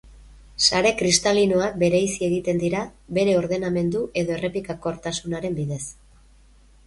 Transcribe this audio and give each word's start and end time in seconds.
Sare 0.67 0.91
kristalinoak 1.01 1.75
bereizi 1.83 2.25
egiten 2.27 2.63
dira, 2.63 2.81
bere 3.19 3.35
ordenamendu 3.41 4.01
edo 4.21 4.35
errepikakortasunaren 4.37 5.59
bidez. 5.61 5.81